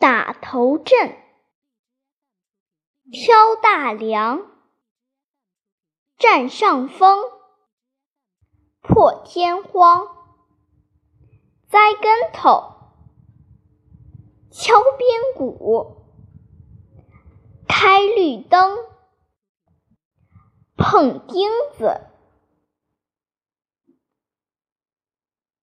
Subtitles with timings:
[0.00, 1.14] 打头阵。
[3.12, 4.46] 挑大梁。
[6.16, 7.22] 占上风。
[8.80, 10.08] 破天荒。
[11.68, 12.94] 栽跟头。
[14.50, 16.06] 敲边鼓。
[17.68, 18.78] 开绿灯。
[20.78, 22.09] 碰钉子。